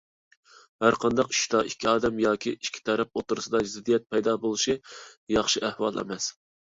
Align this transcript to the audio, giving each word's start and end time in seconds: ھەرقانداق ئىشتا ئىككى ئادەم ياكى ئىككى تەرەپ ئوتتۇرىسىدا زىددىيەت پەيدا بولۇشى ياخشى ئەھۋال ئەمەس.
ھەرقانداق 0.83 1.27
ئىشتا 1.35 1.59
ئىككى 1.67 1.89
ئادەم 1.91 2.17
ياكى 2.23 2.53
ئىككى 2.55 2.83
تەرەپ 2.91 3.21
ئوتتۇرىسىدا 3.21 3.61
زىددىيەت 3.75 4.09
پەيدا 4.15 4.35
بولۇشى 4.47 4.77
ياخشى 5.39 5.67
ئەھۋال 5.69 6.03
ئەمەس. 6.05 6.33